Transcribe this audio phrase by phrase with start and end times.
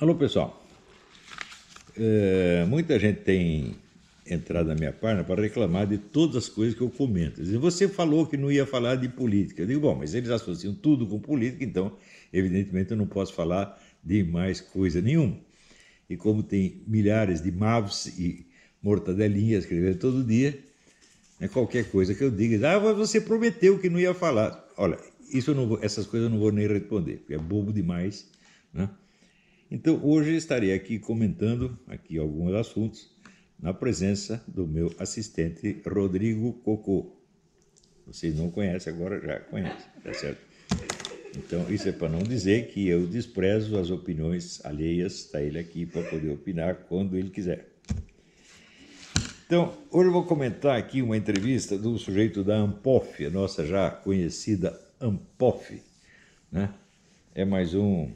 [0.00, 0.60] Alô, pessoal.
[1.96, 3.76] É, muita gente tem
[4.26, 7.40] entrado na minha página para reclamar de todas as coisas que eu comento.
[7.40, 9.62] Dizem, você falou que não ia falar de política.
[9.62, 11.96] Eu digo, bom, mas eles associam tudo com política, então,
[12.32, 15.38] evidentemente, eu não posso falar de mais coisa nenhuma.
[16.10, 18.48] E como tem milhares de mavs e
[18.82, 20.58] mortadelinhas escrevendo todo dia,
[21.38, 24.68] né, qualquer coisa que eu diga, ah, você prometeu que não ia falar.
[24.76, 24.98] Olha,
[25.32, 28.28] isso vou, essas coisas eu não vou nem responder, porque é bobo demais,
[28.72, 28.90] né?
[29.70, 33.14] Então, hoje estarei aqui comentando aqui alguns assuntos
[33.58, 37.16] na presença do meu assistente Rodrigo Cocô.
[38.06, 40.40] Vocês não conhecem, agora já conhecem, tá certo?
[41.36, 45.86] Então, isso é para não dizer que eu desprezo as opiniões alheias, está ele aqui
[45.86, 47.66] para poder opinar quando ele quiser.
[49.46, 53.90] Então, hoje eu vou comentar aqui uma entrevista do sujeito da Ampof, a nossa já
[53.90, 55.82] conhecida Ampof,
[56.52, 56.72] né?
[57.34, 58.10] É mais um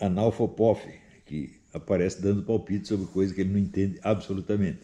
[0.00, 0.86] analfopof,
[1.24, 4.80] que aparece dando palpite sobre coisas que ele não entende absolutamente.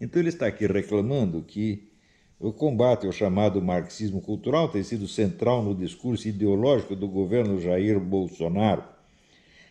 [0.00, 1.90] Então ele está aqui reclamando que
[2.38, 8.00] o combate ao chamado marxismo cultural tem sido central no discurso ideológico do governo Jair
[8.00, 8.82] Bolsonaro.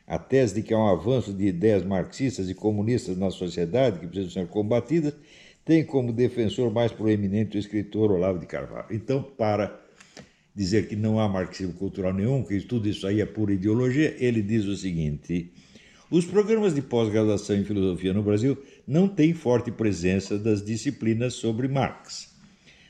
[0.06, 4.08] A tese de que há um avanço de ideias marxistas e comunistas na sociedade que
[4.08, 5.16] precisam ser combatidas
[5.66, 8.88] tem como defensor mais proeminente o escritor Olavo de Carvalho.
[8.90, 9.80] Então, para
[10.56, 14.42] dizer que não há marxismo cultural nenhum, que tudo isso aí é pura ideologia, ele
[14.42, 15.52] diz o seguinte:
[16.12, 21.68] os programas de pós-graduação em filosofia no Brasil não têm forte presença das disciplinas sobre
[21.68, 22.36] Marx.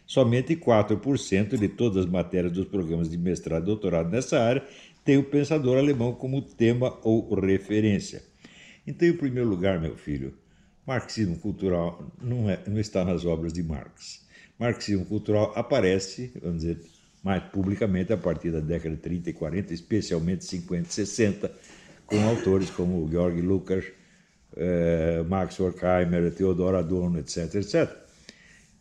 [0.05, 4.65] Somente 4% de todas as matérias dos programas de mestrado e doutorado nessa área
[5.03, 8.23] têm o pensador alemão como tema ou referência.
[8.87, 10.33] Então, em primeiro lugar, meu filho,
[10.87, 14.25] marxismo cultural não, é, não está nas obras de Marx.
[14.57, 16.81] Marxismo cultural aparece, vamos dizer,
[17.23, 21.51] mais publicamente a partir da década de 30 e 40, especialmente 50 e 60,
[22.05, 23.91] com autores como Georg Lukács,
[24.55, 27.89] eh, Max Horkheimer, Theodor Adorno, etc., etc.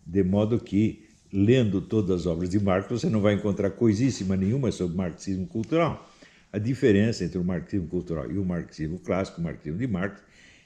[0.06, 4.72] De modo que, lendo todas as obras de Marx, você não vai encontrar coisíssima nenhuma
[4.72, 6.08] sobre marxismo cultural.
[6.50, 10.22] A diferença entre o marxismo cultural e o marxismo clássico, o marxismo de Marx,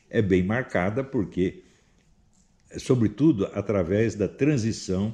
[0.08, 1.64] é bem marcada porque,
[2.78, 5.12] sobretudo, através da transição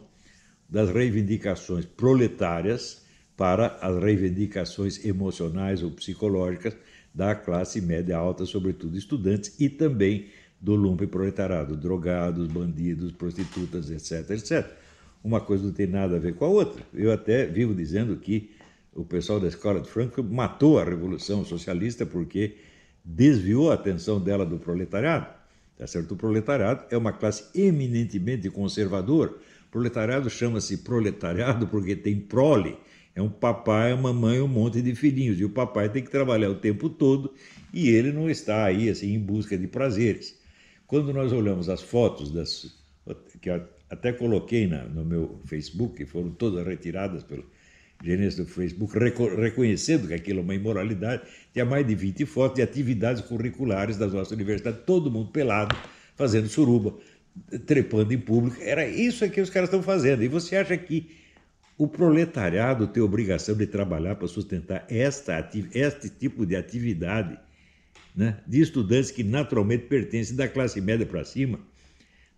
[0.68, 3.02] das reivindicações proletárias
[3.36, 6.76] para as reivindicações emocionais ou psicológicas
[7.14, 10.26] da classe média alta, sobretudo estudantes, e também
[10.60, 14.66] do lumpe proletariado, drogados, bandidos, prostitutas, etc, etc.
[15.22, 16.82] Uma coisa não tem nada a ver com a outra.
[16.92, 18.50] Eu até vivo dizendo que
[18.92, 22.56] o pessoal da escola de Frankfurt matou a revolução socialista porque
[23.04, 25.26] desviou a atenção dela do proletariado.
[25.76, 26.14] Tá certo?
[26.14, 29.32] O proletariado é uma classe eminentemente conservadora,
[29.70, 32.76] Proletariado chama-se proletariado porque tem prole,
[33.14, 35.38] é um papai, uma mamãe, um monte de filhinhos.
[35.40, 37.34] E o papai tem que trabalhar o tempo todo
[37.72, 40.38] e ele não está aí assim em busca de prazeres.
[40.86, 42.76] Quando nós olhamos as fotos das
[43.40, 43.50] que
[43.90, 47.44] até coloquei na, no meu Facebook, que foram todas retiradas pelo
[48.02, 52.62] gerente do Facebook, reconhecendo que aquilo é uma imoralidade, tinha mais de 20 fotos de
[52.62, 55.74] atividades curriculares das nossas universidades, todo mundo pelado,
[56.14, 56.94] fazendo suruba
[57.66, 58.56] trepando em público.
[58.61, 60.22] Era isso que os caras estão fazendo.
[60.22, 61.11] E você acha que
[61.77, 67.39] o proletariado tem obrigação de trabalhar para sustentar esta, este tipo de atividade
[68.16, 71.61] né, de estudantes que naturalmente pertencem da classe média para cima?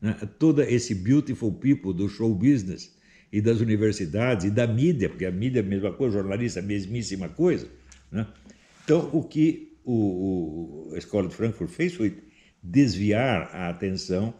[0.00, 2.94] Né, todo esse beautiful people do show business
[3.32, 6.62] e das universidades e da mídia, porque a mídia é a mesma coisa, jornalista é
[6.62, 7.66] a mesmíssima coisa.
[8.12, 8.26] Né?
[8.84, 12.18] Então, o que o, o, a Escola de Frankfurt fez foi
[12.62, 14.34] desviar a atenção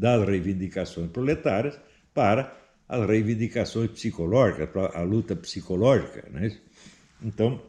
[0.00, 1.78] das reivindicações proletárias
[2.14, 2.56] para
[2.88, 6.26] as reivindicações psicológicas, para a luta psicológica.
[6.30, 6.56] Né?
[7.22, 7.60] Então,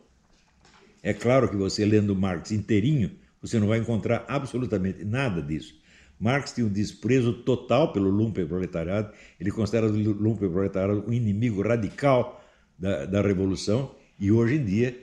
[1.03, 3.11] é claro que você lendo Marx inteirinho,
[3.41, 5.79] você não vai encontrar absolutamente nada disso.
[6.17, 12.41] Marx tinha um desprezo total pelo lumpen-proletariado, ele considera o lumpen-proletariado um inimigo radical
[12.79, 14.97] da, da Revolução, e hoje em dia,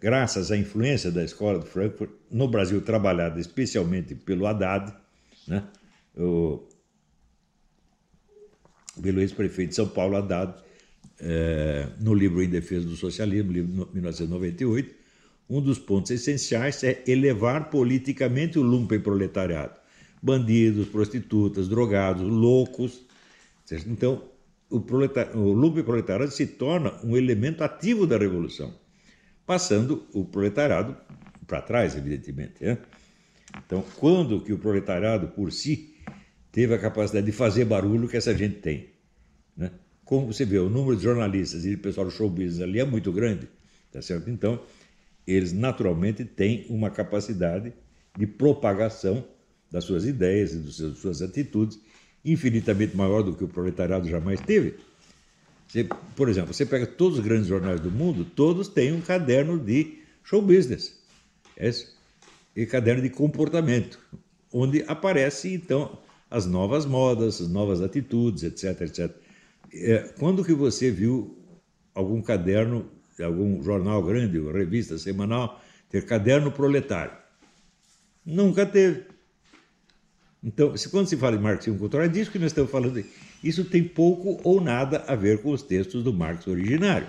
[0.00, 4.92] graças à influência da escola de Frankfurt, no Brasil trabalhada especialmente pelo Haddad,
[5.46, 5.62] né,
[6.16, 6.68] o,
[9.00, 10.54] pelo ex-prefeito de São Paulo Haddad,
[11.20, 14.94] é, no livro Em Defesa do Socialismo, livro de 1998,
[15.48, 19.74] um dos pontos essenciais é elevar politicamente o lumpen proletariado.
[20.22, 23.06] Bandidos, prostitutas, drogados, loucos.
[23.86, 24.24] Então,
[24.70, 28.74] o, o lumpen proletariado se torna um elemento ativo da revolução,
[29.44, 30.96] passando o proletariado
[31.46, 32.64] para trás, evidentemente.
[32.64, 32.78] Né?
[33.66, 35.91] Então, quando que o proletariado por si
[36.52, 38.90] teve a capacidade de fazer barulho que essa gente tem.
[39.56, 39.70] Né?
[40.04, 42.84] Como você vê, o número de jornalistas e de pessoal do show business ali é
[42.84, 43.48] muito grande,
[43.90, 44.30] tá certo?
[44.30, 44.60] Então,
[45.26, 47.72] eles naturalmente têm uma capacidade
[48.16, 49.24] de propagação
[49.70, 51.80] das suas ideias e das suas atitudes
[52.24, 54.74] infinitamente maior do que o proletariado jamais teve.
[55.66, 59.58] Você, por exemplo, você pega todos os grandes jornais do mundo, todos têm um caderno
[59.58, 61.00] de show business
[61.56, 61.70] é
[62.54, 63.98] e caderno de comportamento,
[64.52, 65.98] onde aparecem então
[66.32, 69.14] as novas modas, as novas atitudes, etc, etc.
[69.72, 71.38] É, quando que você viu
[71.94, 72.86] algum caderno,
[73.22, 77.12] algum jornal grande, revista semanal, ter caderno proletário?
[78.24, 79.04] Nunca teve.
[80.42, 83.04] Então, se quando se fala de marxismo cultural, é disso que nós estamos falando.
[83.44, 87.08] Isso tem pouco ou nada a ver com os textos do Marx originário.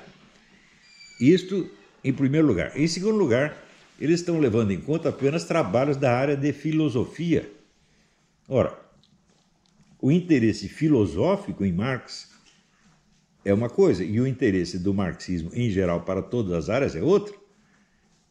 [1.19, 1.69] Isto,
[2.03, 2.77] em primeiro lugar.
[2.77, 3.57] Em segundo lugar,
[3.99, 7.49] eles estão levando em conta apenas trabalhos da área de filosofia.
[8.47, 8.82] Ora,
[10.03, 12.29] o interesse filosófico em Marx
[13.45, 17.01] é uma coisa, e o interesse do marxismo em geral para todas as áreas é
[17.01, 17.33] outra.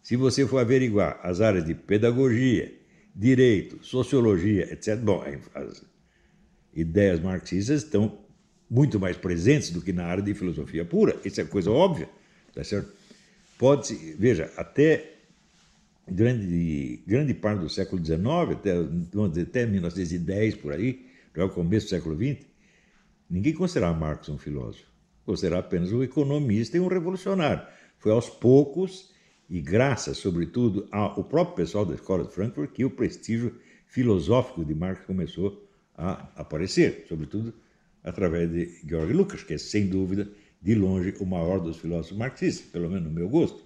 [0.02, 2.78] Se você for averiguar as áreas de pedagogia,
[3.16, 5.24] direito, sociologia, etc., bom,
[5.54, 5.82] as
[6.74, 8.18] ideias marxistas estão
[8.68, 12.06] muito mais presentes do que na área de filosofia pura, isso é coisa óbvia,
[12.54, 12.92] tá certo?
[13.56, 15.14] Pode-se, veja, até
[16.06, 18.20] grande, grande parte do século XIX,
[18.50, 18.74] até,
[19.10, 22.46] vamos dizer, até 1910 por aí, já o começo do século XX,
[23.28, 24.84] ninguém considerava Marx um filósofo,
[25.24, 27.66] considerava apenas um economista e um revolucionário.
[27.98, 29.12] Foi aos poucos,
[29.48, 33.54] e graças, sobretudo, ao próprio pessoal da Escola de Frankfurt, que o prestígio
[33.86, 37.52] filosófico de Marx começou a aparecer, sobretudo
[38.02, 40.28] através de Georg Lucas, que é sem dúvida
[40.60, 43.62] de longe o maior dos filósofos marxistas, pelo menos no meu gosto.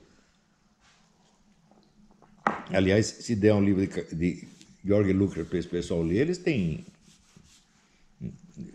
[2.73, 4.49] Aliás, se der um livro de, de
[4.85, 6.85] Georg Lucas para esse pessoal ler, eles têm.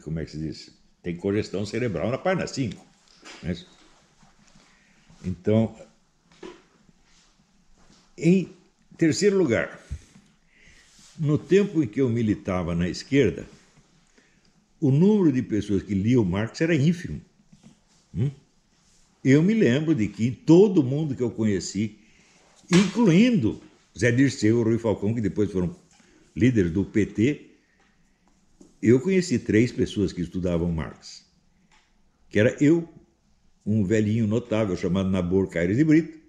[0.03, 0.71] Como é que se diz?
[1.01, 2.85] Tem congestão cerebral na página 5.
[3.43, 3.57] Né?
[5.25, 5.75] Então,
[8.17, 8.49] em
[8.97, 9.79] terceiro lugar,
[11.17, 13.45] no tempo em que eu militava na esquerda,
[14.79, 17.21] o número de pessoas que liam Marx era ínfimo.
[18.13, 18.31] Hum?
[19.23, 21.99] Eu me lembro de que todo mundo que eu conheci,
[22.71, 23.61] incluindo
[23.97, 25.75] Zé Dirceu e Rui Falcão, que depois foram
[26.35, 27.50] líderes do PT,
[28.81, 31.25] eu conheci três pessoas que estudavam Marx.
[32.29, 32.87] Que era eu,
[33.65, 36.19] um velhinho notável chamado Nabor Caires de Brito,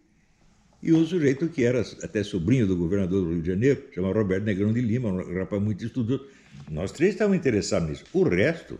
[0.82, 4.44] e um sujeito que era até sobrinho do governador do Rio de Janeiro, chamado Roberto
[4.44, 6.26] Negrão de Lima, um rapaz muito estudioso.
[6.68, 8.04] Nós três estávamos interessados nisso.
[8.12, 8.78] O resto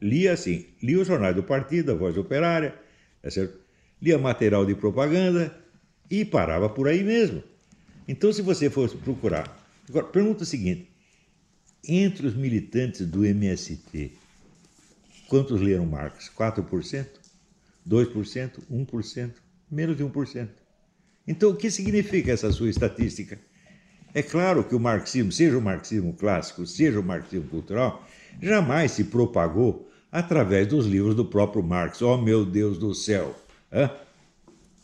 [0.00, 2.74] lia assim, lia os jornais do partido, a Voz Operária,
[3.22, 3.60] é certo?
[4.00, 5.54] lia material de propaganda
[6.10, 7.42] e parava por aí mesmo.
[8.08, 9.58] Então, se você fosse procurar...
[9.88, 10.89] Agora, pergunta o seguinte,
[11.86, 14.12] entre os militantes do MST,
[15.28, 16.30] quantos leram Marx?
[16.36, 17.06] 4%?
[17.88, 18.50] 2%?
[18.70, 19.30] 1%?
[19.70, 20.48] Menos de 1%.
[21.26, 23.38] Então, o que significa essa sua estatística?
[24.12, 28.04] É claro que o marxismo, seja o marxismo clássico, seja o marxismo cultural,
[28.42, 32.02] jamais se propagou através dos livros do próprio Marx.
[32.02, 33.36] Oh, meu Deus do céu!
[33.72, 33.90] Hã?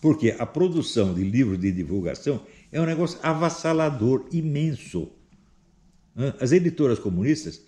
[0.00, 2.40] Porque a produção de livros de divulgação
[2.70, 5.10] é um negócio avassalador, imenso.
[6.40, 7.62] As editoras comunistas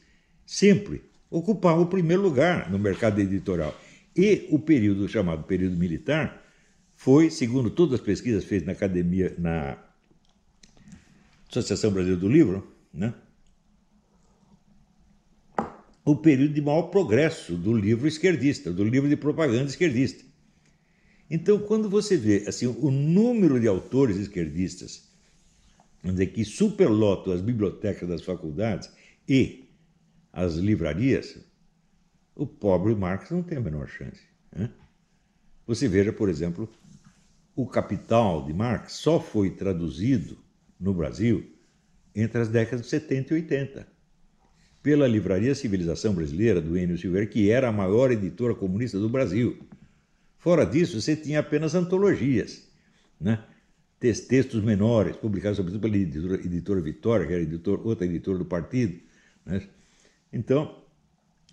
[0.46, 3.78] sempre ocupavam o primeiro lugar no mercado editorial.
[4.16, 6.42] E o período chamado período militar
[6.96, 9.78] foi, segundo todas as pesquisas feitas na academia, na
[11.50, 13.14] Associação Brasileira do Livro, né?
[16.04, 20.24] o período de maior progresso do livro esquerdista, do livro de propaganda esquerdista.
[21.30, 25.07] Então, quando você vê assim, o número de autores esquerdistas
[26.02, 28.90] vamos dizer, que superlotam as bibliotecas das faculdades
[29.28, 29.68] e
[30.32, 31.38] as livrarias,
[32.34, 34.22] o pobre Marx não tem a menor chance.
[34.54, 34.70] Né?
[35.66, 36.68] Você veja, por exemplo,
[37.54, 40.38] o Capital de Marx só foi traduzido
[40.78, 41.44] no Brasil
[42.14, 43.98] entre as décadas de 70 e 80
[44.82, 49.58] pela Livraria Civilização Brasileira do Enio Silveira, que era a maior editora comunista do Brasil.
[50.38, 52.66] Fora disso, você tinha apenas antologias,
[53.20, 53.44] né?
[53.98, 58.98] Textos menores, publicados sobretudo pela editora, editora Vitória, que era editor, outra editora do partido.
[59.44, 59.62] Né?
[60.32, 60.82] Então,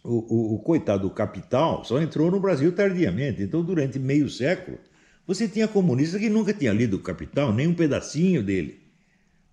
[0.03, 3.41] o, o, o, coitado do capital só entrou no Brasil tardiamente.
[3.41, 4.77] Então, durante meio século,
[5.25, 8.79] você tinha comunistas que nunca tinha lido o Capital, nem um pedacinho dele.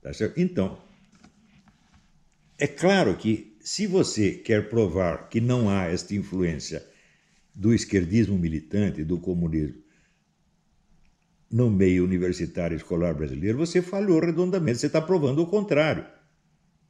[0.02, 0.10] Tá?
[0.36, 0.78] Então,
[2.58, 6.86] é claro que se você quer provar que não há esta influência
[7.54, 9.81] do esquerdismo militante, do comunismo,
[11.52, 14.78] no meio universitário escolar brasileiro, você falhou redondamente.
[14.78, 16.04] Você está provando o contrário.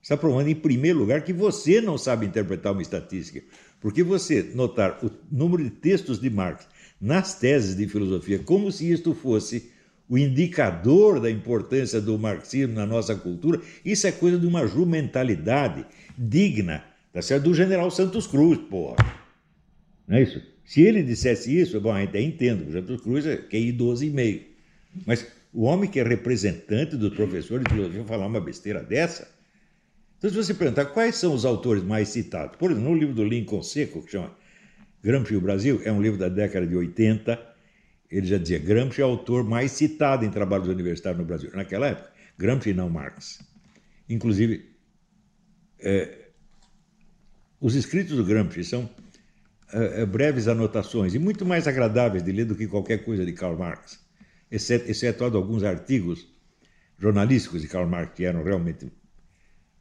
[0.00, 3.42] Está provando, em primeiro lugar, que você não sabe interpretar uma estatística.
[3.80, 6.66] Porque você notar o número de textos de Marx
[7.00, 9.70] nas teses de filosofia, como se isto fosse
[10.08, 15.86] o indicador da importância do marxismo na nossa cultura, isso é coisa de uma jumentalidade
[16.16, 17.44] digna tá certo?
[17.44, 18.96] do general Santos Cruz, porra.
[20.08, 20.42] Não é isso?
[20.64, 24.51] Se ele dissesse isso, bom, até entendo, o Santos Cruz é QI 12,5.
[25.06, 29.28] Mas o homem que é representante dos professores de filosofia falar uma besteira dessa?
[30.18, 33.24] Então, se você perguntar quais são os autores mais citados, por exemplo, no livro do
[33.24, 34.32] Lincoln Seco, que chama
[35.02, 37.38] Gramsci e o Brasil, é um livro da década de 80,
[38.10, 41.50] ele já dizia, Gramsci é o autor mais citado em trabalhos universitários no Brasil.
[41.54, 43.40] Naquela época, Gramsci não Marx.
[44.08, 44.70] Inclusive,
[45.80, 46.28] é,
[47.60, 48.88] os escritos do Gramsci são
[49.72, 53.32] é, é, breves anotações e muito mais agradáveis de ler do que qualquer coisa de
[53.32, 53.98] Karl Marx,
[54.52, 56.28] exceto, excetuado alguns artigos
[56.98, 58.92] jornalísticos de Karl Marx que eram realmente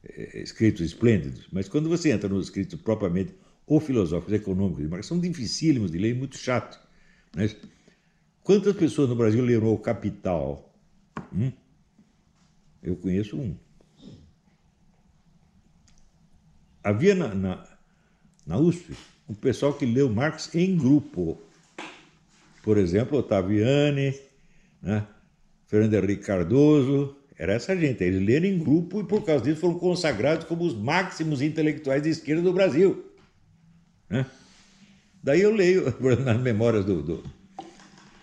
[0.04, 1.48] é, escritos esplêndidos.
[1.52, 3.36] Mas quando você entra nos escritos propriamente
[3.68, 6.80] ou filosóficos, econômicos de Marx, são dificílimos de ler muito chato.
[7.36, 7.56] Mas
[8.44, 10.74] quantas pessoas no Brasil leram O Capital?
[11.34, 11.52] Hum?
[12.82, 13.56] Eu conheço um.
[16.84, 17.78] Havia na, na,
[18.48, 18.96] na USP
[19.28, 21.40] o pessoal que leu Marx em grupo.
[22.64, 24.16] Por exemplo, Otaviani,
[24.82, 25.06] né?
[25.68, 28.04] Fernando Henrique Cardoso, era essa gente.
[28.04, 32.10] Eles leram em grupo e, por causa disso, foram consagrados como os máximos intelectuais de
[32.10, 33.06] esquerda do Brasil.
[34.10, 34.26] Né?
[35.24, 35.86] Daí eu leio,
[36.24, 37.24] nas memórias do, do,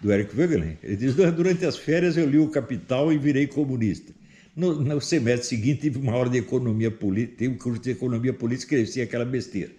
[0.01, 4.13] do Eric Voegelin, ele diz: durante as férias eu li o Capital e virei comunista.
[4.55, 8.33] No, no semestre seguinte tive uma hora de economia política, tive um curso de economia
[8.33, 9.73] política e escrevi aquela besteira.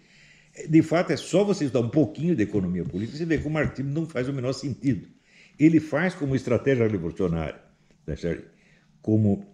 [0.68, 3.50] De fato, é só você estudar um pouquinho de economia política você vê que o
[3.50, 5.08] marxismo não faz o menor sentido.
[5.60, 7.60] Ele faz como estratégia revolucionária,
[8.06, 8.14] tá
[9.02, 9.46] como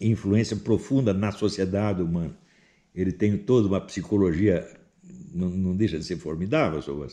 [0.00, 2.36] influência profunda na sociedade humana.
[2.94, 4.66] Ele tem toda uma psicologia,
[5.34, 7.08] não, não deixa de ser formidável sobre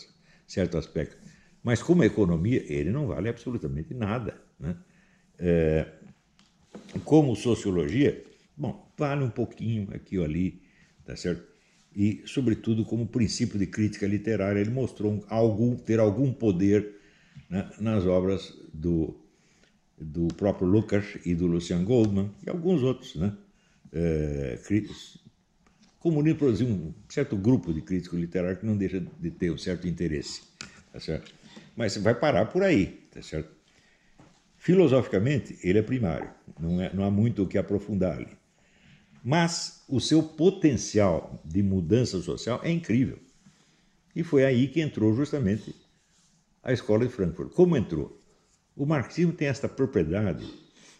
[0.47, 1.17] certo aspecto.
[1.63, 4.39] Mas como economia, ele não vale absolutamente nada.
[4.59, 4.75] Né?
[5.39, 5.87] É,
[7.03, 8.23] como sociologia,
[8.55, 10.61] bom, vale um pouquinho aqui ou ali,
[11.05, 11.51] tá certo?
[11.95, 17.00] e, sobretudo, como princípio de crítica literária, ele mostrou algum, ter algum poder
[17.50, 19.15] né, nas obras do,
[20.00, 23.15] do próprio Lucas e do Lucian Goldman e alguns outros.
[23.15, 23.35] Né?
[23.93, 24.59] É,
[26.00, 29.88] comunismo produziu um certo grupo de críticos literários que não deixa de ter um certo
[29.88, 30.41] interesse.
[30.91, 31.33] Tá certo?
[31.75, 33.01] Mas vai parar por aí.
[33.11, 33.61] Tá certo?
[34.57, 38.27] Filosoficamente, ele é primário, não, é, não há muito o que aprofundar ali.
[39.23, 43.17] Mas o seu potencial de mudança social é incrível.
[44.15, 45.75] E foi aí que entrou justamente
[46.63, 47.51] a escola de Frankfurt.
[47.53, 48.20] Como entrou?
[48.75, 50.46] O marxismo tem esta propriedade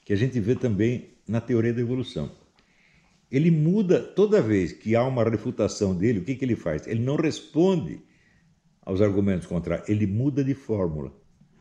[0.04, 2.32] que a gente vê também na teoria da evolução.
[3.32, 6.86] Ele muda toda vez que há uma refutação dele, o que, que ele faz?
[6.86, 8.02] Ele não responde
[8.82, 11.14] aos argumentos contrários, ele muda de fórmula.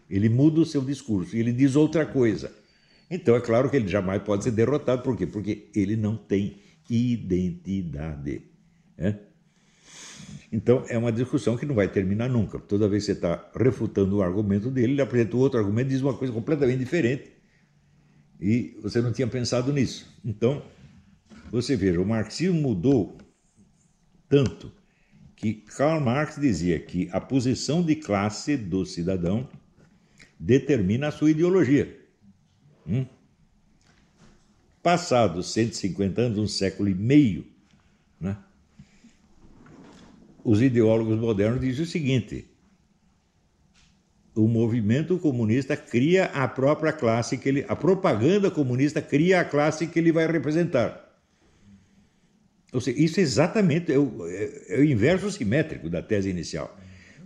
[0.09, 2.53] Ele muda o seu discurso e ele diz outra coisa.
[3.09, 5.03] Então é claro que ele jamais pode ser derrotado.
[5.03, 5.27] Por quê?
[5.27, 8.43] Porque ele não tem identidade.
[8.99, 9.15] É?
[10.53, 12.59] Então é uma discussão que não vai terminar nunca.
[12.59, 16.03] Toda vez que você está refutando o argumento dele, ele apresenta outro argumento e diz
[16.03, 17.31] uma coisa completamente diferente.
[18.41, 20.09] E você não tinha pensado nisso.
[20.25, 20.63] Então,
[21.53, 23.19] você veja, o marxismo mudou
[24.29, 24.73] tanto
[25.37, 29.49] que Karl Marx dizia que a posição de classe do cidadão
[30.39, 31.99] determina a sua ideologia.
[32.87, 33.07] Hum?
[34.83, 37.47] Passados 150 anos, um século e meio?
[40.45, 42.47] Os ideólogos modernos dizem o seguinte:
[44.35, 47.65] o movimento comunista cria a própria classe que ele.
[47.69, 51.09] A propaganda comunista cria a classe que ele vai representar.
[52.73, 56.79] Ou seja, isso é exatamente é o, é, é o inverso simétrico da tese inicial.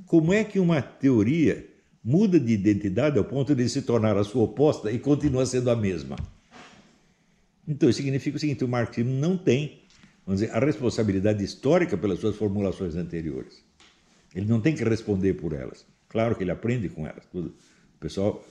[0.06, 4.42] Como é que uma teoria muda de identidade ao ponto de se tornar a sua
[4.42, 6.16] oposta e continua sendo a mesma.
[7.66, 9.83] Então, isso significa o seguinte: o marxismo não tem,
[10.26, 13.62] vamos dizer, a responsabilidade histórica pelas suas formulações anteriores.
[14.34, 15.86] Ele não tem que responder por elas.
[16.08, 17.24] Claro que ele aprende com elas.
[17.32, 17.52] O
[18.00, 18.44] pessoal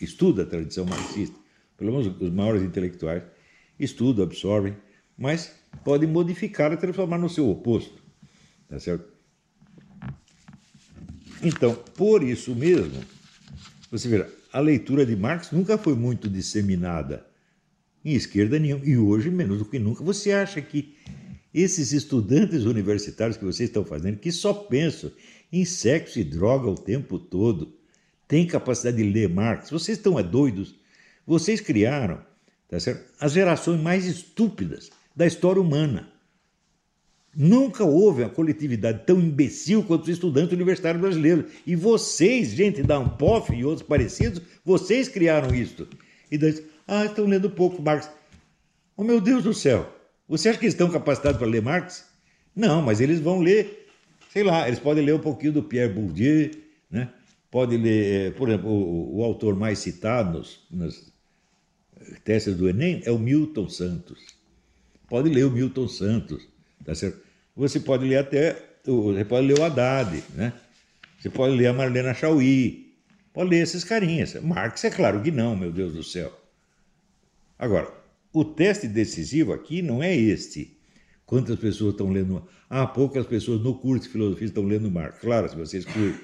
[0.00, 1.36] estuda a tradição marxista,
[1.76, 3.22] pelo menos os maiores intelectuais
[3.78, 4.76] estudam, absorvem,
[5.16, 5.52] mas
[5.84, 8.02] podem modificar e transformar no seu oposto.
[8.68, 9.12] Tá certo?
[11.42, 13.02] Então, por isso mesmo,
[13.90, 17.26] você verá, a leitura de Marx nunca foi muito disseminada
[18.04, 20.04] em esquerda nenhuma, e hoje menos do que nunca.
[20.04, 20.94] Você acha que
[21.52, 25.10] esses estudantes universitários que vocês estão fazendo, que só pensam
[25.52, 27.72] em sexo e droga o tempo todo,
[28.26, 29.70] têm capacidade de ler Marx?
[29.70, 30.74] Vocês estão é doidos?
[31.26, 32.20] Vocês criaram
[32.68, 32.76] tá
[33.20, 36.12] as gerações mais estúpidas da história humana.
[37.36, 41.46] Nunca houve uma coletividade tão imbecil quanto os estudantes universitários brasileiros.
[41.66, 45.88] E vocês, gente da Ampof e outros parecidos, vocês criaram isso.
[46.30, 48.10] E daí, ah, estão lendo pouco Marx.
[48.96, 49.92] Oh, meu Deus do céu!
[50.28, 52.06] Você acha que eles estão capacitados para ler Marx?
[52.54, 53.88] Não, mas eles vão ler,
[54.30, 56.50] sei lá, eles podem ler um pouquinho do Pierre Bourdieu,
[56.90, 57.10] né?
[57.50, 61.12] Pode ler, eh, por exemplo, o, o autor mais citado nos, nas
[62.24, 64.18] testes do Enem é o Milton Santos.
[65.08, 66.46] Pode ler o Milton Santos,
[66.84, 67.20] tá certo?
[67.56, 70.52] Você pode ler até, você pode ler o Haddad, né?
[71.20, 72.92] Você pode ler a Marlena Chauí,
[73.32, 74.34] pode ler esses carinhas.
[74.42, 76.43] Marx é claro que não, meu Deus do céu.
[77.58, 77.92] Agora,
[78.32, 80.76] o teste decisivo aqui não é este.
[81.24, 82.46] Quantas pessoas estão lendo?
[82.68, 85.20] Ah, poucas pessoas no curso de filosofia estão lendo Marx.
[85.20, 86.14] Claro, se você exclui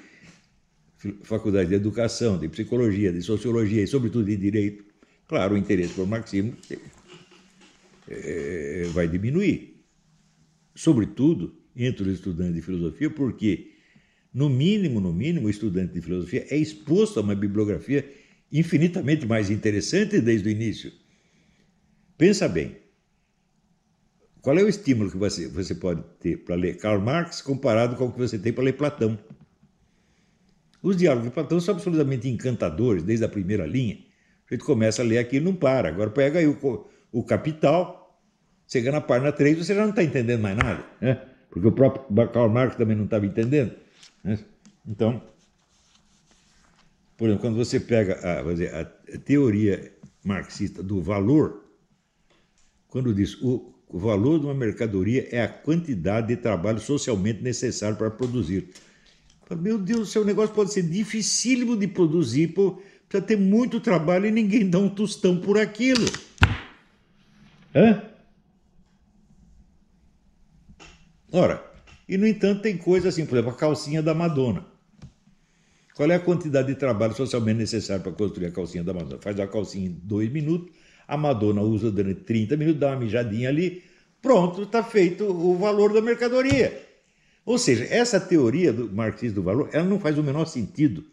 [1.22, 4.84] faculdade de educação, de psicologia, de sociologia e, sobretudo, de direito,
[5.26, 6.54] claro, o interesse por marxismo
[8.08, 9.82] é, vai diminuir.
[10.74, 13.70] Sobretudo entre os estudantes de filosofia, porque,
[14.34, 18.06] no mínimo, no mínimo, o estudante de filosofia é exposto a uma bibliografia
[18.52, 20.92] infinitamente mais interessante desde o início.
[22.20, 22.76] Pensa bem.
[24.42, 28.08] Qual é o estímulo que você, você pode ter para ler Karl Marx comparado com
[28.08, 29.18] o que você tem para ler Platão?
[30.82, 34.00] Os diálogos de Platão são absolutamente encantadores, desde a primeira linha.
[34.50, 35.88] A gente começa a ler aqui e não para.
[35.88, 38.20] Agora pega aí o, o Capital,
[38.68, 40.84] chega na página 3, você já não está entendendo mais nada.
[41.00, 41.26] Né?
[41.48, 43.74] Porque o próprio Karl Marx também não estava entendendo.
[44.22, 44.38] Né?
[44.86, 45.22] Então,
[47.16, 48.84] por exemplo, quando você pega a, dizer, a
[49.24, 49.90] teoria
[50.22, 51.69] marxista do valor,
[52.90, 58.10] quando diz o, valor de uma mercadoria é a quantidade de trabalho socialmente necessário para
[58.10, 58.68] produzir.
[59.58, 64.30] Meu Deus, seu negócio pode ser dificílimo de produzir, pô, precisa ter muito trabalho e
[64.30, 66.04] ninguém dá um tostão por aquilo.
[67.74, 68.02] Hã?
[71.32, 71.64] Ora,
[72.08, 74.66] e no entanto tem coisas assim, por exemplo, a calcinha da Madonna.
[75.94, 79.20] Qual é a quantidade de trabalho socialmente necessário para construir a calcinha da Madonna?
[79.20, 80.72] Faz a calcinha em dois minutos,
[81.10, 83.82] a Madonna usa durante 30 minutos, dá uma mijadinha ali,
[84.22, 86.86] pronto, está feito o valor da mercadoria.
[87.44, 91.04] Ou seja, essa teoria do marxismo do valor, ela não faz o menor sentido.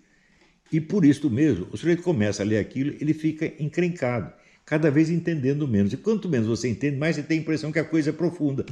[0.72, 4.32] E por isso mesmo, o sujeito começa a ler aquilo, ele fica encrencado,
[4.64, 5.92] cada vez entendendo menos.
[5.94, 8.68] E quanto menos você entende, mais você tem a impressão que a coisa é profunda.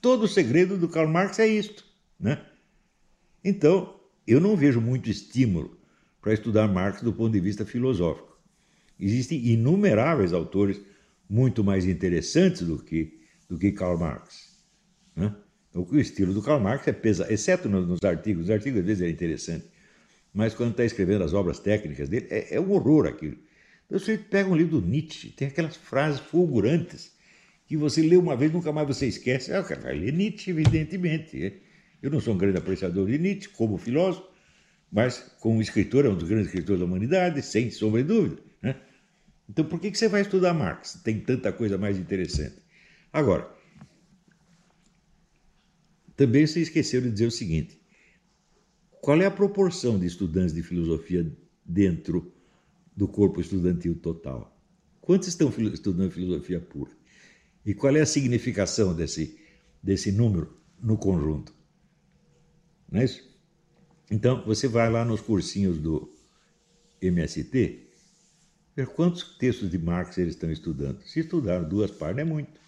[0.00, 1.84] Todo o segredo do Karl Marx é isto,
[2.18, 2.42] né?
[3.44, 5.78] Então, eu não vejo muito estímulo
[6.20, 8.29] para estudar Marx do ponto de vista filosófico.
[9.00, 10.80] Existem inumeráveis autores
[11.28, 14.58] muito mais interessantes do que, do que Karl Marx.
[15.16, 15.34] Né?
[15.72, 18.44] O estilo do Karl Marx é pesado, exceto nos artigos.
[18.44, 19.66] Os artigos às vezes é interessante,
[20.34, 23.36] mas quando está escrevendo as obras técnicas dele, é, é um horror aquilo.
[23.86, 27.12] Então você pega um livro do Nietzsche, tem aquelas frases fulgurantes
[27.66, 29.52] que você lê uma vez nunca mais você esquece.
[29.52, 31.62] Ah, vai ler Nietzsche, evidentemente.
[32.02, 34.28] Eu não sou um grande apreciador de Nietzsche como filósofo,
[34.90, 38.49] mas como escritor, é um dos grandes escritores da humanidade, sem sombra de dúvida.
[39.50, 41.00] Então, por que, que você vai estudar Marx?
[41.02, 42.62] Tem tanta coisa mais interessante.
[43.12, 43.52] Agora,
[46.14, 47.80] também se esqueceu de dizer o seguinte:
[49.00, 51.28] qual é a proporção de estudantes de filosofia
[51.66, 52.32] dentro
[52.96, 54.56] do corpo estudantil total?
[55.00, 56.92] Quantos estão estudando filosofia pura?
[57.66, 59.36] E qual é a significação desse,
[59.82, 61.52] desse número no conjunto?
[62.88, 63.28] Não é isso?
[64.08, 66.14] Então, você vai lá nos cursinhos do
[67.02, 67.89] MST
[68.86, 71.02] quantos textos de Marx eles estão estudando.
[71.02, 72.60] Se estudaram duas páginas, é muito.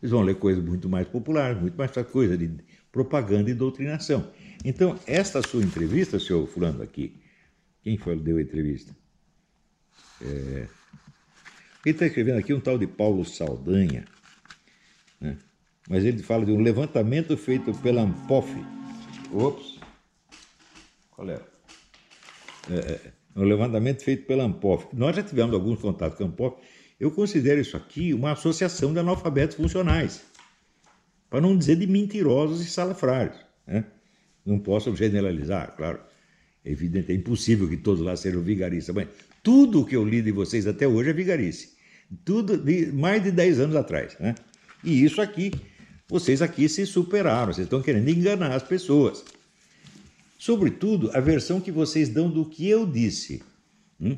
[0.00, 2.50] Eles vão ler coisas muito mais populares, muito mais coisa de
[2.92, 4.30] propaganda e doutrinação.
[4.64, 7.14] Então, esta sua entrevista, senhor fulano aqui,
[7.82, 8.96] quem foi que deu a entrevista?
[10.20, 10.68] É...
[11.84, 14.04] Ele está escrevendo aqui um tal de Paulo Saldanha,
[15.20, 15.38] né?
[15.88, 18.48] mas ele fala de um levantamento feito pela Ampof.
[19.32, 19.78] Ops!
[21.10, 21.40] Qual é?
[22.70, 24.86] é, é no levantamento feito pela Ampof.
[24.92, 26.56] Nós já tivemos alguns contatos com a Ampof.
[26.98, 30.22] Eu considero isso aqui uma associação de analfabetos funcionais,
[31.30, 33.36] para não dizer de mentirosos e salafrários.
[33.64, 33.84] Né?
[34.44, 36.00] Não posso generalizar, claro.
[36.64, 39.06] É evidente, é impossível que todos lá sejam vigaristas, mas
[39.40, 41.76] tudo que eu li de vocês até hoje é vigarice.
[42.24, 44.16] Tudo de mais de 10 anos atrás.
[44.18, 44.34] Né?
[44.82, 45.52] E isso aqui,
[46.08, 49.24] vocês aqui se superaram, vocês estão querendo enganar as pessoas.
[50.38, 53.42] Sobretudo, a versão que vocês dão do que eu disse.
[54.00, 54.16] Hum?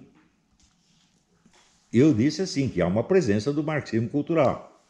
[1.91, 4.85] Eu disse assim, que há uma presença do marxismo cultural.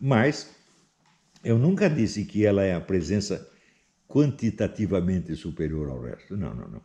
[0.00, 0.54] Mas
[1.42, 3.50] eu nunca disse que ela é a presença
[4.08, 6.36] quantitativamente superior ao resto.
[6.36, 6.82] Não, não, não.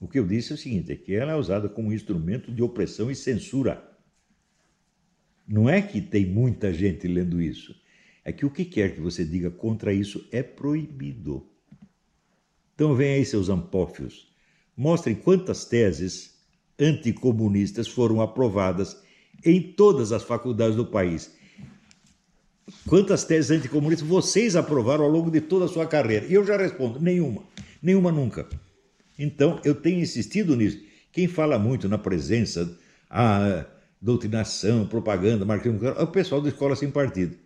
[0.00, 2.62] O que eu disse é o seguinte: é que ela é usada como instrumento de
[2.62, 3.82] opressão e censura.
[5.46, 7.74] Não é que tem muita gente lendo isso,
[8.24, 11.53] é que o que quer que você diga contra isso é proibido.
[12.74, 14.28] Então vem aí seus ampófios,
[14.76, 16.34] mostrem quantas teses
[16.78, 18.96] anticomunistas foram aprovadas
[19.44, 21.32] em todas as faculdades do país.
[22.86, 26.26] Quantas teses anticomunistas vocês aprovaram ao longo de toda a sua carreira?
[26.26, 27.42] E eu já respondo: nenhuma.
[27.82, 28.48] Nenhuma nunca.
[29.18, 30.80] Então, eu tenho insistido nisso.
[31.12, 32.76] Quem fala muito na presença,
[33.08, 33.66] a
[34.00, 37.36] doutrinação, propaganda, marketing, é o pessoal da escola sem partido.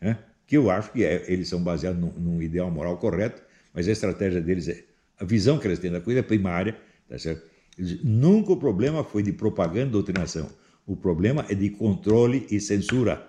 [0.00, 0.18] Né?
[0.46, 3.42] Que eu acho que é, eles são baseados num, num, ideal moral correto,
[3.74, 4.84] mas a estratégia deles é.
[5.18, 7.42] A visão que eles têm da coisa é primária, tá certo?
[7.76, 10.48] Eles, nunca o problema foi de propaganda e doutrinação.
[10.86, 13.28] O problema é de controle e censura.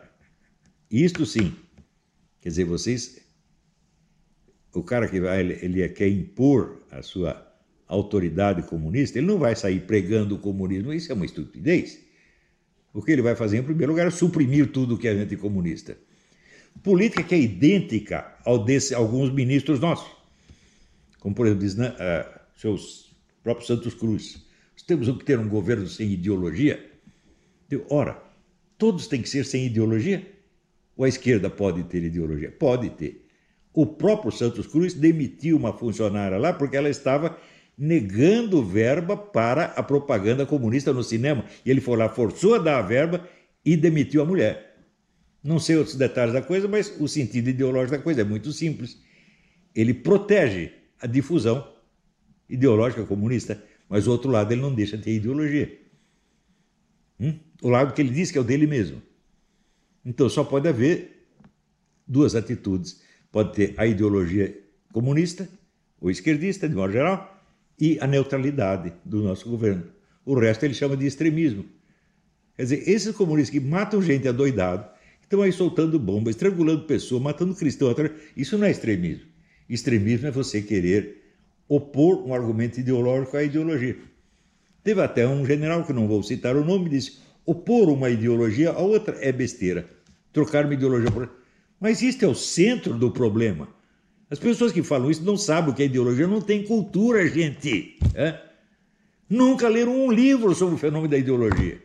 [0.89, 1.53] Isto sim.
[2.41, 3.19] Quer dizer, vocês.
[4.73, 7.45] O cara que vai, ele, ele quer impor a sua
[7.87, 10.91] autoridade comunista, ele não vai sair pregando o comunismo.
[10.91, 11.99] Isso é uma estupidez.
[12.93, 15.97] O que ele vai fazer, em primeiro lugar, é suprimir tudo que é anticomunista.
[16.83, 20.24] Política que é idêntica ao desse alguns ministros nossos.
[21.25, 24.45] Como, por exemplo, diz né, uh, seus próprios Santos Cruz.
[24.73, 26.87] Nós temos que ter um governo sem ideologia.
[27.89, 28.21] Ora,
[28.77, 30.23] todos têm que ser sem ideologia?
[30.95, 32.51] Ou a esquerda pode ter ideologia?
[32.51, 33.25] Pode ter.
[33.73, 37.35] O próprio Santos Cruz demitiu uma funcionária lá porque ela estava
[37.75, 41.43] negando verba para a propaganda comunista no cinema.
[41.65, 43.27] E ele foi lá, forçou a dar a verba
[43.65, 44.77] e demitiu a mulher.
[45.43, 49.01] Não sei outros detalhes da coisa, mas o sentido ideológico da coisa é muito simples.
[49.73, 51.67] Ele protege a difusão
[52.49, 55.79] ideológica comunista, mas o outro lado ele não deixa de ter ideologia.
[57.19, 57.39] Hum?
[57.61, 59.01] O lado que ele diz que é o dele mesmo.
[60.05, 61.27] Então só pode haver
[62.07, 63.01] duas atitudes.
[63.31, 64.57] Pode ter a ideologia
[64.91, 65.49] comunista
[65.99, 67.43] ou esquerdista, de modo geral,
[67.79, 69.83] e a neutralidade do nosso governo.
[70.25, 71.65] O resto ele chama de extremismo.
[72.55, 74.89] Quer dizer, esses comunistas que matam gente adoidado,
[75.21, 77.95] estão aí soltando bombas, estrangulando pessoas, matando cristãos,
[78.37, 79.25] isso não é extremismo.
[79.67, 81.23] Extremismo é você querer
[81.67, 83.97] opor um argumento ideológico à ideologia.
[84.83, 88.79] Teve até um general, que não vou citar o nome, disse: opor uma ideologia a
[88.79, 89.89] outra é besteira.
[90.31, 91.29] Trocar uma ideologia por
[91.79, 93.67] Mas isso é o centro do problema.
[94.29, 97.97] As pessoas que falam isso não sabem o que é ideologia, não têm cultura, gente.
[98.13, 98.39] É?
[99.29, 101.75] Nunca leram um livro sobre o fenômeno da ideologia.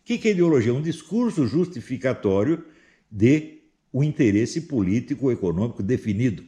[0.00, 0.70] O que é ideologia?
[0.70, 2.64] É um discurso justificatório
[3.10, 6.44] de um interesse político ou econômico definido.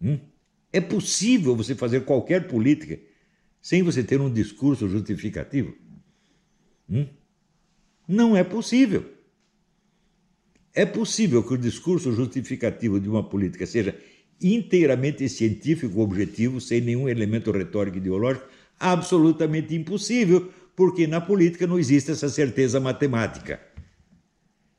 [0.00, 0.18] Hum?
[0.72, 2.98] É possível você fazer qualquer política
[3.60, 5.74] sem você ter um discurso justificativo?
[6.88, 7.06] Hum?
[8.06, 9.04] Não é possível.
[10.72, 13.98] É possível que o discurso justificativo de uma política seja
[14.40, 18.46] inteiramente científico, objetivo, sem nenhum elemento retórico ideológico?
[18.78, 23.58] Absolutamente impossível, porque na política não existe essa certeza matemática.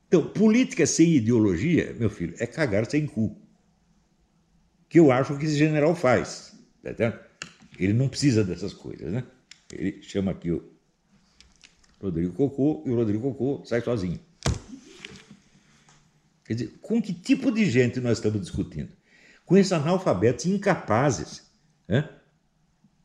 [0.06, 3.36] Então, política sem ideologia, meu filho, é cagar sem cu.
[4.88, 6.54] Que eu acho que esse general faz.
[6.96, 7.20] Tá?
[7.78, 9.24] Ele não precisa dessas coisas, né?
[9.72, 10.64] Ele chama aqui o
[12.00, 14.18] Rodrigo Cocô e o Rodrigo Cocô sai sozinho.
[16.44, 18.88] Quer dizer, com que tipo de gente nós estamos discutindo?
[19.44, 21.42] Com esses analfabetos incapazes.
[21.86, 22.08] Né?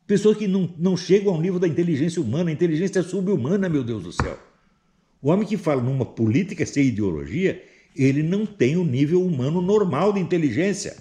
[0.07, 2.49] Pessoas que não, não chegam ao nível da inteligência humana.
[2.49, 4.39] A inteligência é subhumana, meu Deus do céu.
[5.21, 7.63] O homem que fala numa política sem ideologia,
[7.95, 10.95] ele não tem o nível humano normal de inteligência.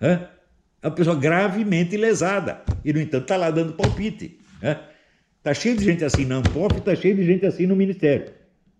[0.00, 0.28] É
[0.82, 2.62] uma pessoa gravemente lesada.
[2.84, 4.38] E, no entanto, está lá dando palpite.
[4.56, 5.54] Está né?
[5.54, 8.32] cheio de gente assim na Ampop e está cheio de gente assim no Ministério.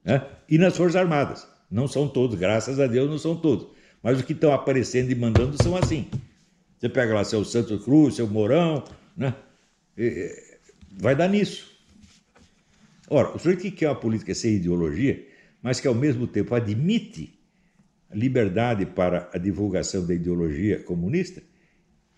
[0.05, 0.23] Né?
[0.49, 1.49] E nas Forças Armadas.
[1.71, 3.69] Não são todos, graças a Deus não são todos.
[4.03, 6.07] Mas os que estão aparecendo e mandando são assim.
[6.79, 8.85] Você pega lá seu Santos Cruz, seu Mourão,
[9.17, 9.35] né?
[10.93, 11.75] vai dar nisso.
[13.09, 15.27] Ora, o senhor que quer uma política sem ideologia,
[15.63, 17.36] mas que ao mesmo tempo admite
[18.15, 21.43] liberdade para a divulgação da ideologia comunista,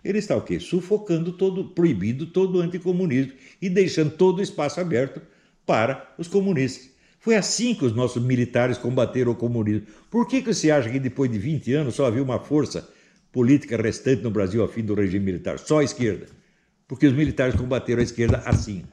[0.03, 0.59] ele está o quê?
[0.59, 5.21] Sufocando todo, proibindo todo o anticomunismo e deixando todo o espaço aberto
[5.65, 6.89] para os comunistas.
[7.19, 9.87] Foi assim que os nossos militares combateram o comunismo.
[10.09, 12.89] Por que, que você acha que depois de 20 anos só havia uma força
[13.31, 15.59] política restante no Brasil ao fim do regime militar?
[15.59, 16.27] Só a esquerda.
[16.87, 18.83] Porque os militares combateram a esquerda assim.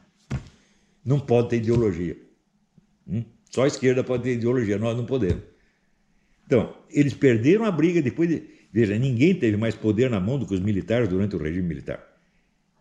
[1.05, 2.17] Não pode ter ideologia.
[3.07, 3.25] Hum?
[3.49, 5.56] Só a esquerda pode ter ideologia, nós não podemos.
[6.47, 10.45] Então, eles perderam a briga depois de Veja, ninguém teve mais poder na mão do
[10.47, 11.99] que os militares durante o regime militar.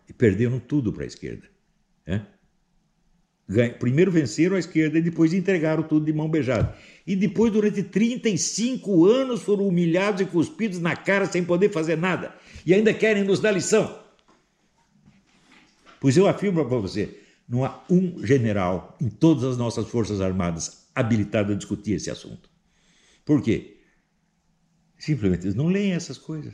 [0.10, 1.48] E perderam tudo para a esquerda.
[2.06, 2.28] Né?
[3.80, 6.76] Primeiro venceram a esquerda e depois entregaram tudo de mão beijada.
[7.08, 12.36] E depois, durante 35 anos, foram humilhados e cuspidos na cara sem poder fazer nada.
[12.66, 13.98] E ainda querem nos dar lição.
[16.02, 20.90] Pois eu afirmo para você: não há um general em todas as nossas Forças Armadas
[20.94, 22.55] habilitado a discutir esse assunto.
[23.26, 23.78] Por quê?
[24.98, 26.54] Simplesmente eles não leem essas coisas.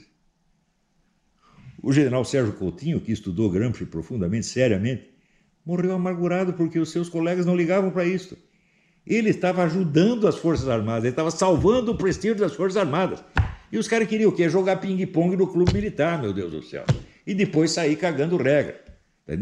[1.83, 5.09] O general Sérgio Coutinho, que estudou Gramsci profundamente, seriamente,
[5.65, 8.37] morreu amargurado porque os seus colegas não ligavam para isso.
[9.05, 13.23] Ele estava ajudando as Forças Armadas, ele estava salvando o prestígio das Forças Armadas.
[13.71, 14.47] E os caras queriam o quê?
[14.47, 16.85] Jogar ping-pong no clube militar, meu Deus do céu.
[17.25, 18.79] E depois sair cagando regra.
[19.25, 19.33] Tá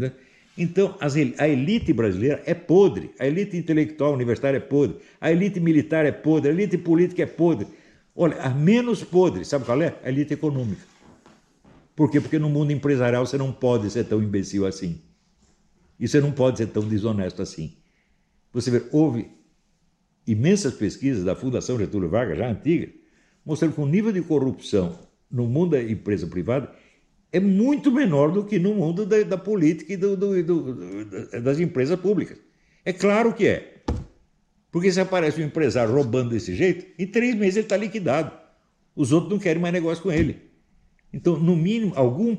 [0.58, 6.04] então, a elite brasileira é podre, a elite intelectual universitária é podre, a elite militar
[6.04, 7.66] é podre, a elite política é podre.
[8.14, 9.96] Olha, a menos podre, sabe qual é?
[10.04, 10.82] A elite econômica.
[11.94, 12.20] Por quê?
[12.20, 15.00] Porque no mundo empresarial você não pode ser tão imbecil assim.
[15.98, 17.76] E você não pode ser tão desonesto assim.
[18.52, 19.30] Você vê, houve
[20.26, 22.88] imensas pesquisas da Fundação Getúlio Vargas, já antiga,
[23.44, 24.98] mostrando que o nível de corrupção
[25.30, 26.74] no mundo da empresa privada
[27.32, 31.60] é muito menor do que no mundo da, da política e do, do, do, das
[31.60, 32.38] empresas públicas.
[32.84, 33.74] É claro que é.
[34.70, 38.32] Porque se aparece um empresário roubando desse jeito, em três meses ele está liquidado.
[38.94, 40.50] Os outros não querem mais negócio com ele.
[41.12, 42.36] Então, no mínimo, algum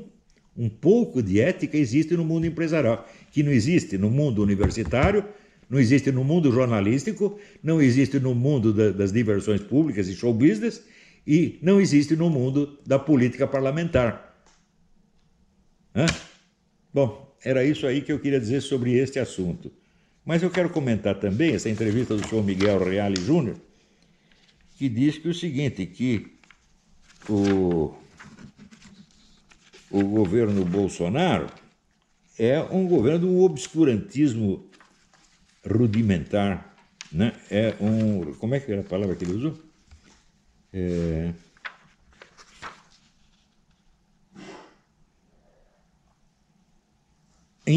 [0.55, 5.25] um pouco de ética existe no mundo empresarial, que não existe no mundo universitário,
[5.69, 10.33] não existe no mundo jornalístico, não existe no mundo da, das diversões públicas e show
[10.33, 10.83] business,
[11.25, 14.30] e não existe no mundo da política parlamentar.
[15.95, 16.05] Hã?
[16.93, 19.71] Bom, era isso aí que eu queria dizer sobre este assunto.
[20.25, 23.57] Mas eu quero comentar também essa entrevista do senhor Miguel Reale Júnior,
[24.77, 26.37] que diz que o seguinte, que
[27.27, 27.93] o,
[29.89, 31.47] o governo Bolsonaro
[32.37, 34.69] é um governo do obscurantismo
[35.65, 36.75] rudimentar,
[37.11, 37.33] né?
[37.49, 39.59] É um, como é que era a palavra que ele usou?
[40.73, 41.33] É,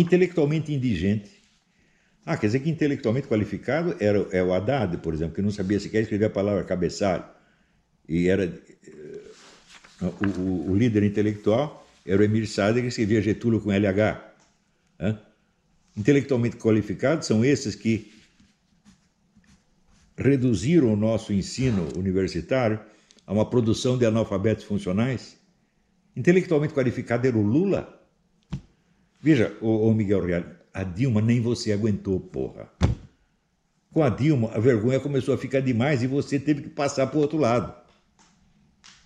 [0.00, 1.30] intelectualmente indigente.
[2.24, 5.78] Ah, quer dizer que intelectualmente qualificado era é o Haddad, por exemplo, que não sabia
[5.78, 7.24] sequer escrever a palavra cabeçalho.
[8.08, 13.60] E era uh, o, o, o, líder intelectual era o Emir Sader, que escrevia Getúlio
[13.60, 14.34] com LH.
[14.98, 15.18] Né?
[15.96, 18.12] Intelectualmente qualificados são esses que
[20.16, 22.80] reduziram o nosso ensino universitário
[23.26, 25.36] a uma produção de analfabetos funcionais.
[26.16, 28.03] Intelectualmente qualificado era o Lula,
[29.24, 32.68] Veja, ô Miguel Real, a Dilma nem você aguentou, porra.
[33.90, 37.16] Com a Dilma, a vergonha começou a ficar demais e você teve que passar para
[37.16, 37.74] o outro lado.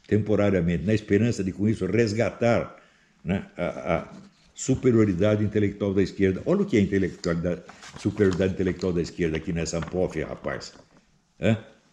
[0.09, 2.83] Temporariamente, na esperança de, com isso, resgatar
[3.23, 4.09] né, a, a
[4.53, 6.43] superioridade intelectual da esquerda.
[6.47, 7.63] Olha o que é intelectualidade,
[8.01, 10.73] superioridade intelectual da esquerda aqui nessa POF, rapaz.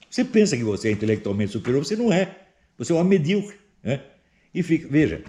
[0.09, 2.35] Você pensa que você é intelectualmente superior, você não é.
[2.75, 3.55] Você é uma medíocre.
[4.51, 5.23] E fica, veja,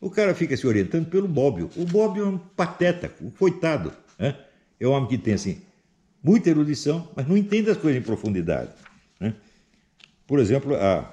[0.00, 1.70] o cara fica se orientando pelo Bobbio.
[1.76, 3.92] O Bobbio é um pateta, um coitado.
[4.18, 4.36] Né?
[4.78, 5.60] É um homem que tem assim,
[6.22, 8.70] muita erudição, mas não entende as coisas em profundidade.
[9.20, 9.34] Né?
[10.26, 11.12] Por exemplo, a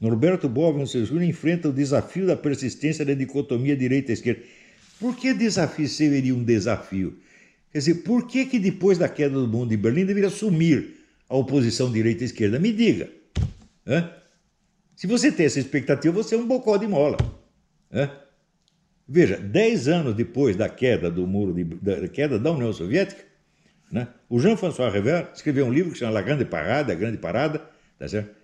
[0.00, 4.42] Norberto Bobbio, seu estudo, enfrenta o desafio da persistência da dicotomia direita-esquerda.
[4.98, 7.16] Por que desafio seria um desafio?
[7.70, 10.96] Quer dizer, por que, que depois da queda do mundo de Berlim deveria assumir
[11.28, 12.58] a oposição direita-esquerda?
[12.58, 13.08] Me diga.
[13.86, 14.12] Né?
[14.96, 17.16] Se você tem essa expectativa, você é um bocó de mola.
[19.06, 23.22] Veja, dez anos depois da queda do muro, de, da queda da União Soviética,
[23.90, 27.62] né, o Jean-François Rever escreveu um livro que chama La Grande Parada, a Grande Parada,
[27.98, 28.42] tá certo?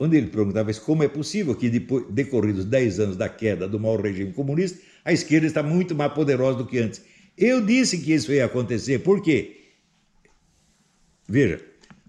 [0.00, 4.00] onde ele perguntava como é possível que, depois, decorridos dez anos da queda do mau
[4.00, 7.04] regime comunista, a esquerda está muito mais poderosa do que antes.
[7.36, 9.58] Eu disse que isso ia acontecer, por quê?
[11.28, 11.60] Veja,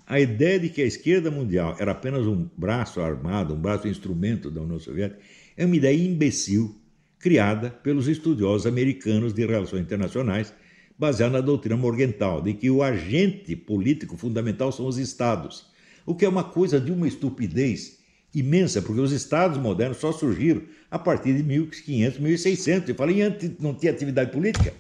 [0.08, 4.50] a ideia de que a esquerda mundial era apenas um braço armado, um braço instrumento
[4.50, 5.22] da União Soviética,
[5.56, 6.76] é uma ideia imbecil
[7.20, 10.54] criada pelos estudiosos americanos de relações internacionais,
[10.98, 15.68] baseada na doutrina Morgenthau, de que o agente político fundamental são os estados,
[16.06, 18.00] o que é uma coisa de uma estupidez
[18.34, 22.90] imensa, porque os estados modernos só surgiram a partir de 1500, 1600.
[22.90, 24.74] Eu falei, antes não tinha atividade política?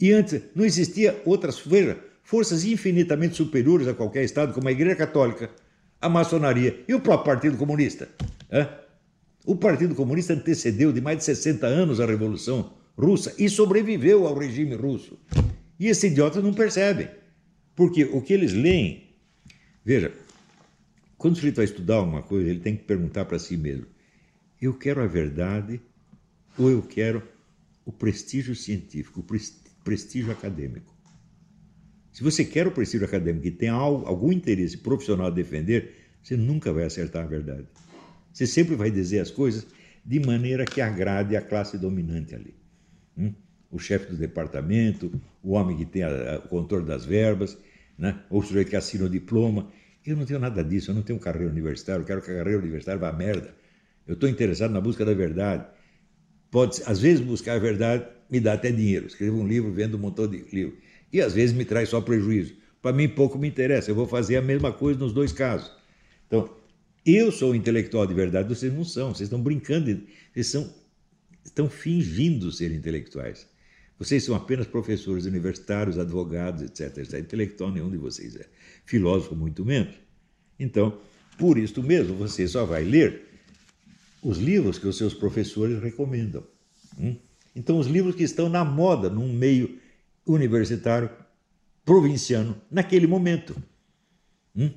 [0.00, 4.96] E antes não existia outras veja, forças infinitamente superiores a qualquer estado, como a Igreja
[4.96, 5.50] Católica,
[6.00, 8.08] a maçonaria e o próprio Partido Comunista.
[8.50, 8.68] Hã?
[9.44, 14.38] O Partido Comunista antecedeu de mais de 60 anos a Revolução Russa e sobreviveu ao
[14.38, 15.18] regime russo.
[15.80, 17.08] E esses idiotas não percebem.
[17.74, 19.16] Porque o que eles leem.
[19.84, 20.12] Veja,
[21.16, 23.86] quando o sujeito vai estudar alguma coisa, ele tem que perguntar para si mesmo:
[24.60, 25.80] eu quero a verdade
[26.56, 27.22] ou eu quero
[27.84, 30.94] o prestígio científico, o prestígio acadêmico?
[32.12, 36.72] Se você quer o prestígio acadêmico e tem algum interesse profissional a defender, você nunca
[36.72, 37.66] vai acertar a verdade.
[38.32, 39.66] Você sempre vai dizer as coisas
[40.04, 42.54] de maneira que agrade a classe dominante ali.
[43.16, 43.32] Hum?
[43.70, 47.56] O chefe do departamento, o homem que tem a, a, o controle das verbas,
[47.98, 48.20] né?
[48.30, 49.68] o sujeito que assina o diploma.
[50.04, 52.58] Eu não tenho nada disso, eu não tenho carreira universitária, eu quero que a carreira
[52.58, 53.54] universitária vá a merda.
[54.06, 55.64] Eu estou interessado na busca da verdade.
[56.50, 59.06] Pode, às vezes, buscar a verdade me dá até dinheiro.
[59.06, 60.76] Escrevo um livro, vendo um montão de livro.
[61.12, 62.54] E às vezes me traz só prejuízo.
[62.80, 63.90] Para mim, pouco me interessa.
[63.90, 65.70] Eu vou fazer a mesma coisa nos dois casos.
[66.26, 66.50] Então,
[67.04, 69.14] eu sou intelectual de verdade, vocês não são.
[69.14, 70.72] Vocês estão brincando, vocês são,
[71.44, 73.46] estão fingindo ser intelectuais.
[73.98, 76.98] Vocês são apenas professores universitários, advogados, etc.
[76.98, 77.20] etc.
[77.20, 78.46] Intelectual nenhum de vocês é.
[78.84, 79.94] Filósofo, muito menos.
[80.58, 80.98] Então,
[81.38, 83.22] por isso mesmo, você só vai ler
[84.22, 86.44] os livros que os seus professores recomendam.
[86.98, 87.16] Hum?
[87.54, 89.78] Então, os livros que estão na moda num meio
[90.26, 91.10] universitário
[91.84, 93.60] provinciano naquele momento.
[94.56, 94.70] Hum?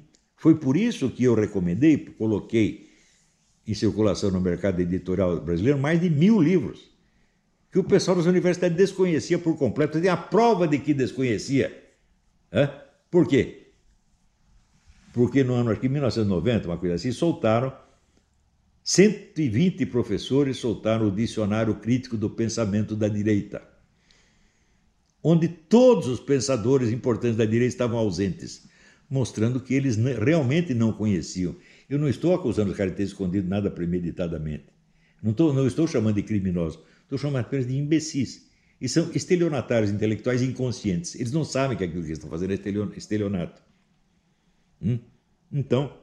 [0.45, 2.87] Foi por isso que eu recomendei, coloquei
[3.65, 6.91] em circulação no mercado editorial brasileiro mais de mil livros
[7.71, 9.99] que o pessoal das universidades desconhecia por completo.
[9.99, 11.75] Tem a prova de que desconhecia.
[12.53, 12.71] Hã?
[13.09, 13.71] Por quê?
[15.15, 17.75] Porque no ano de 1990, uma coisa assim, soltaram
[18.83, 23.67] 120 professores soltaram o Dicionário Crítico do Pensamento da Direita,
[25.23, 28.74] onde todos os pensadores importantes da direita estavam ausentes,
[29.09, 31.55] mostrando que eles realmente não conheciam.
[31.89, 34.65] Eu não estou acusando os caras de ter escondido nada premeditadamente.
[35.21, 38.49] Não, estou, não estou chamando de criminosos, estou chamando apenas de imbecis.
[38.79, 41.15] E são estelionatários intelectuais inconscientes.
[41.15, 43.61] Eles não sabem que aquilo que estão fazendo é estelionato.
[44.81, 44.99] Hum?
[45.51, 45.97] Então,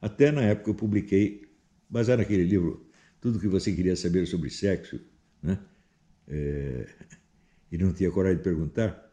[0.00, 1.50] até na época eu publiquei
[1.88, 2.86] baseado naquele livro,
[3.20, 5.00] tudo que você queria saber sobre sexo,
[5.42, 5.58] né?
[6.28, 6.86] É,
[7.72, 9.09] e não tinha coragem de perguntar,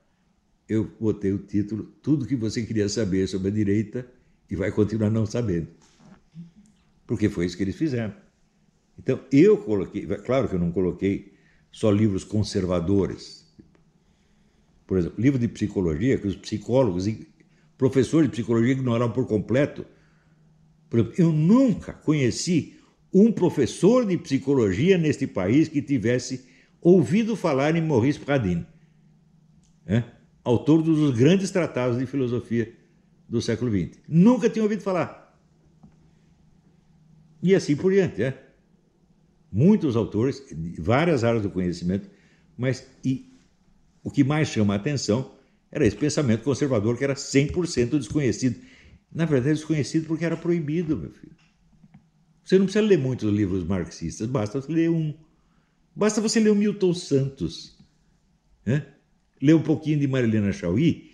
[0.68, 4.06] eu botei o título Tudo que você queria saber sobre a direita
[4.50, 5.68] e vai continuar não sabendo.
[7.06, 8.14] Porque foi isso que eles fizeram.
[8.98, 11.34] Então, eu coloquei, claro que eu não coloquei
[11.72, 13.46] só livros conservadores.
[14.86, 17.28] Por exemplo, livro de psicologia, que os psicólogos e
[17.78, 19.86] professores de psicologia ignoraram por completo
[20.90, 22.80] por exemplo, eu nunca conheci
[23.14, 26.48] um professor de psicologia neste país que tivesse
[26.82, 28.66] ouvido falar em Maurice Pradin,
[29.86, 30.06] né?
[30.50, 32.74] Autor dos grandes tratados de filosofia
[33.28, 34.00] do século XX.
[34.08, 35.38] Nunca tinha ouvido falar.
[37.42, 38.22] E assim por diante.
[38.22, 38.34] Né?
[39.52, 42.10] Muitos autores, de várias áreas do conhecimento,
[42.58, 43.32] mas e,
[44.04, 45.32] o que mais chama a atenção
[45.72, 48.60] era esse pensamento conservador que era 100% desconhecido
[49.14, 51.36] na verdade, desconhecido porque era proibido, meu filho.
[52.44, 55.14] Você não precisa ler muitos livros marxistas, basta você ler um.
[55.96, 57.78] Basta você ler o Milton Santos,
[58.66, 58.86] né?
[59.42, 61.12] Ler um pouquinho de Marilena Chauí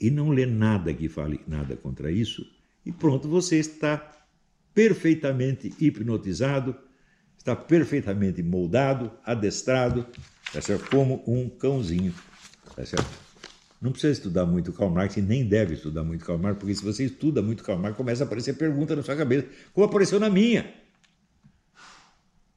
[0.00, 2.44] e não ler nada que fale nada contra isso,
[2.86, 4.10] e pronto, você está
[4.72, 6.76] perfeitamente hipnotizado,
[7.36, 10.06] está perfeitamente moldado, adestrado,
[10.52, 10.88] tá certo?
[10.88, 12.14] como um cãozinho.
[12.74, 13.08] Tá certo?
[13.80, 16.84] Não precisa estudar muito Karl Marx e nem deve estudar muito Karl Marx, porque se
[16.84, 20.30] você estuda muito Karl Marx, começa a aparecer pergunta na sua cabeça, como apareceu na
[20.30, 20.74] minha.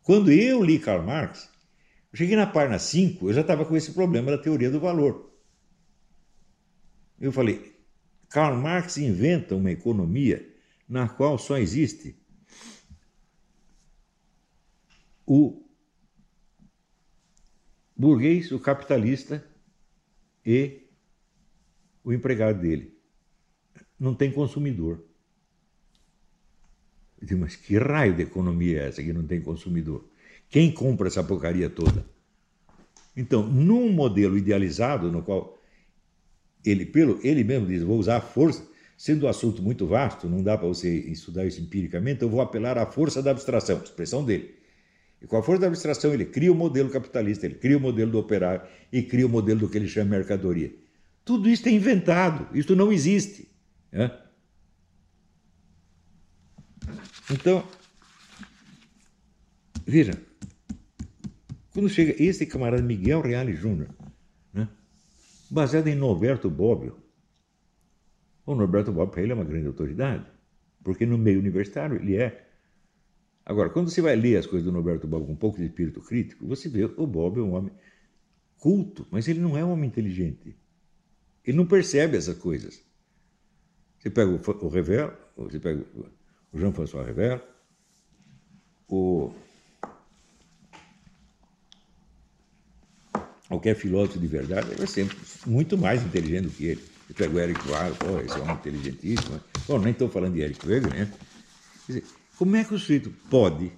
[0.01, 1.50] Quando eu li Karl Marx,
[2.11, 5.31] eu cheguei na página 5, eu já estava com esse problema da teoria do valor.
[7.19, 7.75] Eu falei,
[8.29, 10.51] Karl Marx inventa uma economia
[10.89, 12.15] na qual só existe
[15.25, 15.63] o
[17.95, 19.47] burguês, o capitalista
[20.45, 20.89] e
[22.03, 22.99] o empregado dele.
[23.97, 25.05] Não tem consumidor.
[27.21, 30.10] Eu digo, mas que raio de economia é essa que não tem consumidor?
[30.51, 32.05] Quem compra essa porcaria toda?
[33.15, 35.57] Então, num modelo idealizado, no qual
[36.63, 40.43] ele, pelo, ele mesmo diz, vou usar a força, sendo um assunto muito vasto, não
[40.43, 44.53] dá para você estudar isso empiricamente, eu vou apelar à força da abstração, expressão dele.
[45.21, 48.11] E com a força da abstração, ele cria o modelo capitalista, ele cria o modelo
[48.11, 50.75] do operário e cria o modelo do que ele chama mercadoria.
[51.23, 53.47] Tudo isso é inventado, isso não existe.
[53.91, 54.11] Né?
[57.29, 57.65] Então,
[59.85, 60.13] veja,
[61.73, 63.89] quando chega esse camarada Miguel Reale Júnior,
[64.53, 64.67] né,
[65.49, 66.97] baseado em Norberto Bobbio,
[68.45, 70.25] o Norberto Bobbio para ele é uma grande autoridade,
[70.83, 72.47] porque no meio universitário ele é.
[73.45, 76.01] Agora, quando você vai ler as coisas do Norberto Bobbio com um pouco de espírito
[76.01, 77.73] crítico, você vê o Bobbio é um homem
[78.57, 80.55] culto, mas ele não é um homem inteligente.
[81.43, 82.83] Ele não percebe essas coisas.
[83.97, 85.85] Você pega o, Revel, você pega
[86.51, 87.41] o Jean-François Revel,
[88.87, 89.31] o
[93.51, 96.81] qualquer filósofo de verdade, é sempre muito mais inteligente do que ele.
[97.05, 99.41] Você pega o Eric Weill, pô, esse é um inteligentíssimo.
[99.67, 101.13] Bom, nem estou falando de Eric Wegener, né?
[101.85, 102.03] Quer dizer,
[102.37, 103.69] como é que o sujeito pode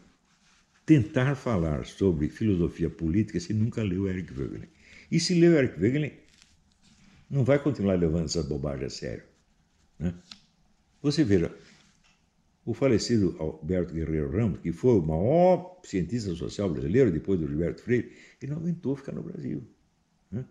[0.85, 4.69] tentar falar sobre filosofia política se nunca leu Eric Wegener?
[5.11, 6.19] E se leu Eric Wegener,
[7.27, 9.23] não vai continuar levando essa bobagem a sério.
[9.97, 10.13] Né?
[11.01, 11.51] Você veja,
[12.65, 17.81] o falecido Alberto Guerreiro Ramos, que foi o maior cientista social brasileiro depois do Gilberto
[17.81, 18.11] Freire,
[18.41, 19.63] ele não aguentou ficar no Brasil.
[20.31, 20.45] Né?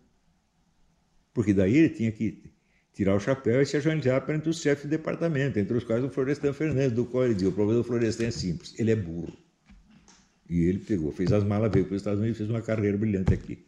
[1.32, 2.42] Porque daí ele tinha que
[2.92, 6.10] tirar o chapéu e se ajoelhar perante os chefes de departamento, entre os quais o
[6.10, 9.32] Florestan Fernandes, do qual ele dizia, o problema do Florestan é simples, ele é burro.
[10.50, 12.98] E ele pegou, fez as malas, veio para os Estados Unidos e fez uma carreira
[12.98, 13.64] brilhante aqui.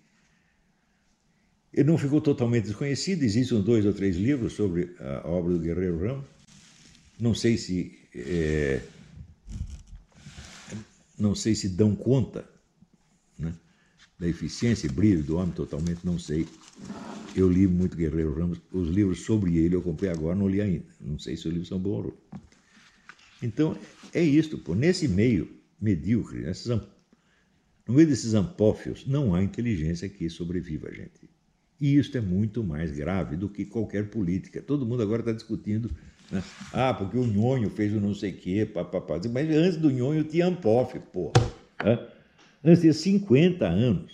[1.72, 5.98] Ele não ficou totalmente desconhecido, existem dois ou três livros sobre a obra do Guerreiro
[5.98, 6.26] Ramos.
[7.18, 8.82] Não sei se é,
[11.18, 12.48] não sei se dão conta
[13.38, 13.52] né,
[14.18, 16.46] da eficiência e brilho do homem, totalmente não sei.
[17.34, 20.86] Eu li muito Guerreiro Ramos, os livros sobre ele eu comprei agora, não li ainda.
[21.00, 22.40] Não sei se os livros são bons ou não.
[23.42, 23.76] Então,
[24.12, 24.74] é isto, pô.
[24.74, 25.50] nesse meio
[25.80, 31.28] medíocre, nesses, no meio desses ampófios, não há inteligência que sobreviva, gente.
[31.80, 34.62] E isso é muito mais grave do que qualquer política.
[34.62, 36.13] Todo mundo agora está discutindo né?
[36.72, 39.20] Ah, porque o Nhonho fez o não sei o quê, papapá.
[39.32, 41.32] Mas antes do Nhonho tinha Ampof, porra.
[42.64, 44.12] Antes tinha 50 anos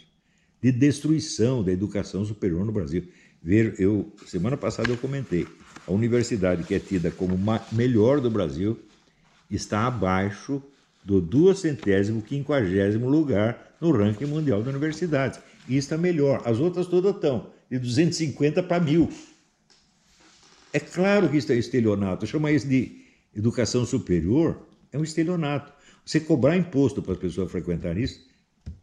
[0.62, 3.04] de destruição da educação superior no Brasil.
[3.42, 5.46] Ver, eu, semana passada eu comentei,
[5.86, 7.38] a universidade que é tida como
[7.72, 8.78] melhor do Brasil
[9.50, 10.62] está abaixo
[11.02, 15.40] do duocentésimo, quinquagésimo lugar no ranking mundial de universidades.
[15.68, 16.42] E está melhor.
[16.44, 19.08] As outras todas estão de 250 para mil.
[20.72, 22.26] É claro que isso é estelionato.
[22.26, 23.02] Chama isso de
[23.34, 25.72] educação superior, é um estelionato.
[26.04, 28.28] Você cobrar imposto para as pessoas frequentarem isso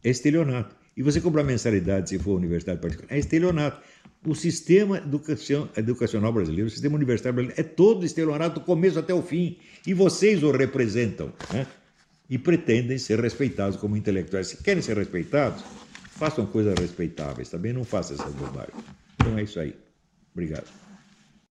[0.04, 0.76] é estelionato.
[0.96, 3.82] E você cobrar mensalidade se for universidade particular é estelionato.
[4.26, 5.02] O sistema
[5.78, 9.58] educacional brasileiro, o sistema universitário brasileiro, é todo estelionato do começo até o fim.
[9.86, 11.32] E vocês o representam.
[11.54, 11.68] Né?
[12.30, 14.48] E pretendem ser respeitados como intelectuais.
[14.48, 15.64] Se querem ser respeitados,
[16.12, 17.48] façam coisas respeitáveis.
[17.50, 18.76] Também não façam essas bobagens.
[19.20, 19.76] Então é isso aí.
[20.34, 20.87] Obrigado.